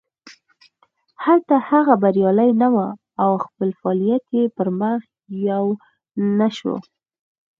هلته 1.23 1.55
هغه 1.69 1.93
بریالی 2.03 2.51
نه 2.61 2.67
و 2.73 2.77
او 3.23 3.31
خپل 3.45 3.69
فعالیت 3.79 4.23
یې 4.37 4.43
پرمخ 4.57 5.01
یو 5.49 5.65
نه 6.39 6.49
شو. 6.57 6.75